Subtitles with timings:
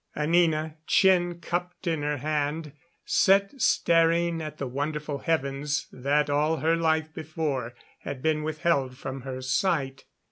[0.17, 2.73] Anina, chin cupped in her hand,
[3.05, 9.21] sat staring at the wonderful heavens that all her life before had been withheld from
[9.21, 10.05] her sight.